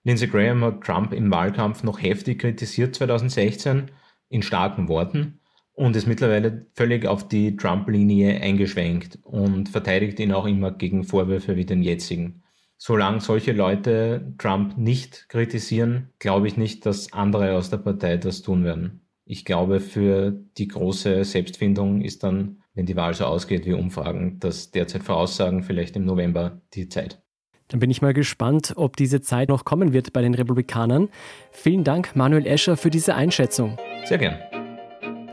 Lindsey 0.09 0.27
Graham 0.27 0.65
hat 0.65 0.81
Trump 0.81 1.13
im 1.13 1.31
Wahlkampf 1.31 1.83
noch 1.83 2.01
heftig 2.01 2.39
kritisiert 2.39 2.95
2016 2.95 3.91
in 4.31 4.41
starken 4.41 4.89
Worten 4.89 5.41
und 5.75 5.95
ist 5.97 6.07
mittlerweile 6.07 6.65
völlig 6.73 7.05
auf 7.05 7.29
die 7.29 7.55
Trump-Linie 7.57 8.41
eingeschwenkt 8.41 9.19
und 9.23 9.69
verteidigt 9.69 10.19
ihn 10.19 10.33
auch 10.33 10.47
immer 10.47 10.71
gegen 10.71 11.05
Vorwürfe 11.05 11.57
wie 11.57 11.67
den 11.67 11.83
jetzigen. 11.83 12.43
Solange 12.79 13.21
solche 13.21 13.53
Leute 13.53 14.33
Trump 14.39 14.79
nicht 14.79 15.29
kritisieren, 15.29 16.09
glaube 16.19 16.49
ich 16.49 16.57
nicht, 16.57 16.87
dass 16.87 17.13
andere 17.13 17.55
aus 17.55 17.69
der 17.69 17.77
Partei 17.77 18.17
das 18.17 18.41
tun 18.41 18.65
werden. 18.65 19.07
Ich 19.27 19.45
glaube, 19.45 19.79
für 19.79 20.33
die 20.57 20.69
große 20.69 21.23
Selbstfindung 21.23 22.01
ist 22.01 22.23
dann, 22.23 22.63
wenn 22.73 22.87
die 22.87 22.97
Wahl 22.97 23.13
so 23.13 23.27
ausgeht 23.27 23.67
wie 23.67 23.75
Umfragen, 23.75 24.41
dass 24.41 24.71
derzeit 24.71 25.03
Voraussagen 25.03 25.65
vielleicht 25.65 25.97
im 25.97 26.07
November 26.07 26.63
die 26.73 26.89
Zeit. 26.89 27.23
Dann 27.69 27.81
bin 27.81 27.91
ich 27.91 28.03
mal 28.03 28.15
gespannt, 28.15 28.73
ob 28.77 28.97
diese 28.97 29.21
Zeit 29.21 29.49
noch 29.49 29.65
kommen 29.65 29.93
wird 29.93 30.13
bei 30.13 30.23
den 30.23 30.35
Republikanern. 30.35 31.09
Vielen 31.53 31.85
Dank, 31.85 32.17
Manuel 32.17 32.47
Escher, 32.47 32.77
für 32.77 32.91
diese 32.91 33.15
Einschätzung. 33.15 33.77
Sehr 34.05 34.19
gern. 34.19 34.39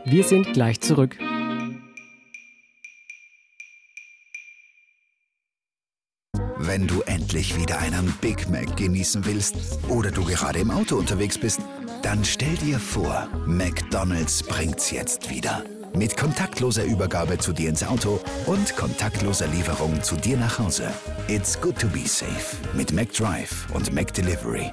Wir 0.04 0.22
sind 0.22 0.52
gleich 0.52 0.80
zurück. 0.80 1.16
Wenn 6.58 6.86
du 6.86 7.02
endlich 7.02 7.58
wieder 7.58 7.78
einen 7.78 8.12
Big 8.20 8.48
Mac 8.50 8.76
genießen 8.76 9.24
willst 9.24 9.78
oder 9.88 10.10
du 10.10 10.24
gerade 10.24 10.58
im 10.58 10.70
Auto 10.70 10.96
unterwegs 10.96 11.38
bist, 11.38 11.60
dann 12.02 12.24
stell 12.24 12.54
dir 12.56 12.78
vor, 12.78 13.28
McDonald's 13.46 14.42
bringt's 14.42 14.90
jetzt 14.90 15.30
wieder. 15.30 15.64
Mit 15.96 16.14
kontaktloser 16.14 16.84
Übergabe 16.84 17.38
zu 17.38 17.54
dir 17.54 17.70
ins 17.70 17.82
Auto 17.82 18.20
und 18.44 18.76
kontaktloser 18.76 19.46
Lieferung 19.46 20.02
zu 20.02 20.14
dir 20.14 20.36
nach 20.36 20.58
Hause. 20.58 20.90
It's 21.26 21.58
good 21.58 21.78
to 21.78 21.86
be 21.86 22.06
safe 22.06 22.54
mit 22.74 22.92
McDrive 22.92 23.66
und 23.72 23.94
McDelivery. 23.94 24.70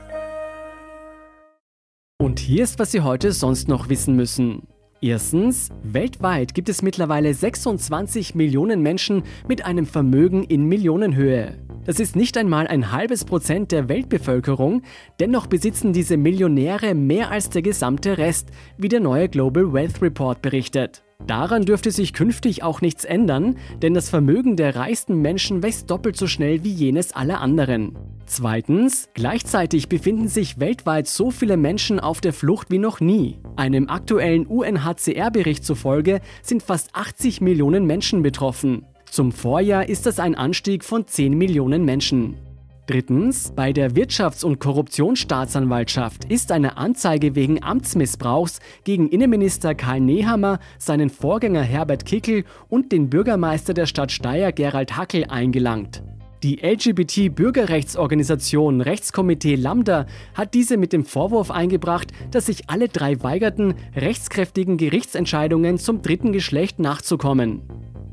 Und 2.21 2.39
hier 2.39 2.65
ist, 2.65 2.77
was 2.77 2.91
Sie 2.91 2.99
heute 2.99 3.31
sonst 3.31 3.69
noch 3.69 3.87
wissen 3.87 4.17
müssen. 4.17 4.67
Erstens, 4.99 5.69
weltweit 5.83 6.53
gibt 6.53 6.67
es 6.67 6.81
mittlerweile 6.81 7.33
26 7.33 8.35
Millionen 8.35 8.81
Menschen 8.81 9.23
mit 9.47 9.63
einem 9.63 9.85
Vermögen 9.85 10.43
in 10.43 10.65
Millionenhöhe. 10.65 11.57
Das 11.85 12.01
ist 12.01 12.17
nicht 12.17 12.37
einmal 12.37 12.67
ein 12.67 12.91
halbes 12.91 13.23
Prozent 13.23 13.71
der 13.71 13.87
Weltbevölkerung, 13.87 14.81
dennoch 15.21 15.47
besitzen 15.47 15.93
diese 15.93 16.17
Millionäre 16.17 16.95
mehr 16.95 17.31
als 17.31 17.49
der 17.49 17.61
gesamte 17.61 18.17
Rest, 18.17 18.49
wie 18.77 18.89
der 18.89 18.99
neue 18.99 19.29
Global 19.29 19.71
Wealth 19.71 20.01
Report 20.01 20.41
berichtet. 20.41 21.02
Daran 21.25 21.65
dürfte 21.65 21.91
sich 21.91 22.13
künftig 22.13 22.63
auch 22.63 22.81
nichts 22.81 23.05
ändern, 23.05 23.57
denn 23.81 23.93
das 23.93 24.09
Vermögen 24.09 24.55
der 24.55 24.75
reichsten 24.75 25.21
Menschen 25.21 25.63
wächst 25.63 25.89
doppelt 25.89 26.17
so 26.17 26.27
schnell 26.27 26.63
wie 26.63 26.71
jenes 26.71 27.13
aller 27.13 27.39
anderen. 27.39 27.97
Zweitens, 28.25 29.09
gleichzeitig 29.13 29.89
befinden 29.89 30.27
sich 30.27 30.59
weltweit 30.59 31.07
so 31.07 31.31
viele 31.31 31.57
Menschen 31.57 31.99
auf 31.99 32.21
der 32.21 32.33
Flucht 32.33 32.71
wie 32.71 32.79
noch 32.79 32.99
nie. 32.99 33.39
Einem 33.55 33.89
aktuellen 33.89 34.45
UNHCR-Bericht 34.47 35.63
zufolge 35.63 36.21
sind 36.41 36.63
fast 36.63 36.89
80 36.93 37.41
Millionen 37.41 37.85
Menschen 37.85 38.21
betroffen. 38.23 38.85
Zum 39.09 39.31
Vorjahr 39.31 39.87
ist 39.87 40.05
das 40.05 40.19
ein 40.19 40.35
Anstieg 40.35 40.83
von 40.83 41.05
10 41.05 41.37
Millionen 41.37 41.85
Menschen. 41.85 42.37
Drittens, 42.85 43.53
bei 43.55 43.71
der 43.71 43.91
Wirtschafts- 43.91 44.43
und 44.43 44.59
Korruptionsstaatsanwaltschaft 44.59 46.25
ist 46.25 46.51
eine 46.51 46.75
Anzeige 46.75 47.33
wegen 47.33 47.63
Amtsmissbrauchs 47.63 48.59
gegen 48.83 49.07
Innenminister 49.07 49.73
Karl 49.73 50.01
Nehammer, 50.01 50.59
seinen 50.79 51.09
Vorgänger 51.09 51.61
Herbert 51.61 52.05
Kickel 52.05 52.43
und 52.67 52.91
den 52.91 53.09
Bürgermeister 53.09 53.73
der 53.73 53.85
Stadt 53.85 54.11
Steyr 54.11 54.51
Gerald 54.51 54.97
Hackel 54.97 55.23
eingelangt. 55.29 56.03
Die 56.43 56.57
LGBT-Bürgerrechtsorganisation 56.57 58.81
Rechtskomitee 58.81 59.55
Lambda 59.55 60.05
hat 60.33 60.53
diese 60.53 60.75
mit 60.75 60.91
dem 60.91 61.05
Vorwurf 61.05 61.51
eingebracht, 61.51 62.11
dass 62.31 62.47
sich 62.47 62.69
alle 62.69 62.89
drei 62.89 63.23
weigerten, 63.23 63.75
rechtskräftigen 63.95 64.75
Gerichtsentscheidungen 64.75 65.77
zum 65.77 66.01
dritten 66.01 66.33
Geschlecht 66.33 66.79
nachzukommen. 66.79 67.61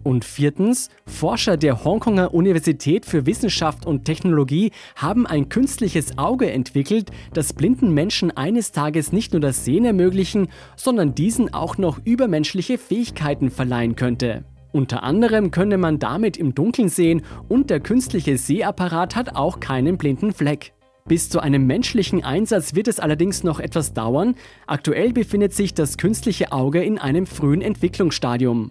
Und 0.02 0.24
viertens, 0.24 0.88
Forscher 1.06 1.58
der 1.58 1.84
Hongkonger 1.84 2.32
Universität 2.32 3.04
für 3.04 3.26
Wissenschaft 3.26 3.84
und 3.84 4.06
Technologie 4.06 4.72
haben 4.96 5.26
ein 5.26 5.50
künstliches 5.50 6.16
Auge 6.16 6.50
entwickelt, 6.50 7.10
das 7.34 7.52
blinden 7.52 7.92
Menschen 7.92 8.34
eines 8.34 8.72
Tages 8.72 9.12
nicht 9.12 9.32
nur 9.32 9.40
das 9.40 9.64
Sehen 9.66 9.84
ermöglichen, 9.84 10.48
sondern 10.74 11.14
diesen 11.14 11.52
auch 11.52 11.76
noch 11.76 12.00
übermenschliche 12.04 12.78
Fähigkeiten 12.78 13.50
verleihen 13.50 13.94
könnte. 13.94 14.44
Unter 14.72 15.02
anderem 15.02 15.50
könne 15.50 15.76
man 15.76 15.98
damit 15.98 16.36
im 16.36 16.54
Dunkeln 16.54 16.88
sehen 16.88 17.22
und 17.48 17.68
der 17.68 17.80
künstliche 17.80 18.38
Sehapparat 18.38 19.16
hat 19.16 19.36
auch 19.36 19.60
keinen 19.60 19.98
blinden 19.98 20.32
Fleck. 20.32 20.72
Bis 21.06 21.28
zu 21.28 21.40
einem 21.40 21.66
menschlichen 21.66 22.24
Einsatz 22.24 22.74
wird 22.74 22.86
es 22.86 23.00
allerdings 23.00 23.42
noch 23.42 23.58
etwas 23.58 23.92
dauern. 23.92 24.36
Aktuell 24.66 25.12
befindet 25.12 25.52
sich 25.52 25.74
das 25.74 25.98
künstliche 25.98 26.52
Auge 26.52 26.82
in 26.82 26.98
einem 26.98 27.26
frühen 27.26 27.62
Entwicklungsstadium. 27.62 28.70